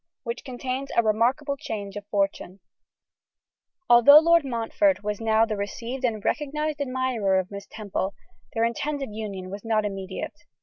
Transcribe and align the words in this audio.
Which 0.23 0.43
Contains 0.43 0.89
a 0.97 1.03
Remarkable 1.03 1.55
Change 1.57 1.95
of 1.95 2.07
Fortune. 2.07 2.59
ALTHOUGH 3.87 4.21
Lord 4.21 4.43
Montfort 4.43 5.03
was 5.03 5.21
now 5.21 5.45
the 5.45 5.55
received 5.55 6.03
and 6.03 6.25
recognised 6.25 6.81
admirer 6.81 7.37
of 7.37 7.51
Miss 7.51 7.67
Temple, 7.67 8.15
their 8.55 8.63
intended 8.65 9.13
union 9.13 9.51
was 9.51 9.63
not 9.63 9.85
immediate. 9.85 10.45